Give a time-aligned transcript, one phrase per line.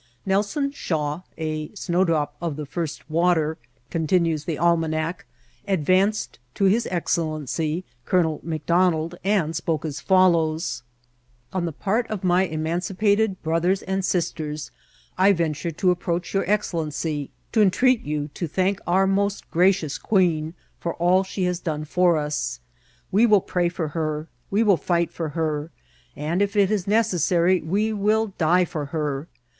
[0.25, 3.59] Nelson Schaw, <^ a snowdrop of the first water,"
[3.91, 5.25] continues the Ahna 16 INCIDIKT8 OF TRATEL.
[5.27, 7.83] BOO, ^^ advanced to his excellency.
[8.05, 10.81] Colonel McDonald, and spoke as follows:
[11.53, 14.71] ^ On the part of my emancipa* ted brothers and sisters,
[15.19, 19.99] I venture to approach your ex cellency, to entreat you to thank our most gracious
[19.99, 22.59] Queen for all that she has done for us.
[23.11, 25.69] We will pray for her; we will fight for her;
[26.15, 29.27] and, if it is necessary, we will die for her.